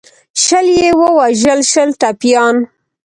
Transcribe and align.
شل 0.43 0.67
یې 0.79 0.89
ووژل 0.99 1.59
شل 1.71 1.89
ټپیان. 2.01 2.55